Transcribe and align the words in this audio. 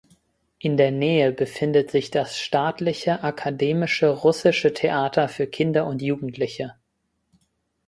In 0.57 0.77
der 0.77 0.89
Nähe 0.89 1.31
befindet 1.31 1.91
sich 1.91 2.09
das 2.09 2.35
Staatliche 2.35 3.23
akademische 3.23 4.09
russische 4.09 4.73
Theater 4.73 5.29
für 5.29 5.45
Kinder 5.45 5.85
und 5.85 6.01
Jugendliche. 6.01 6.73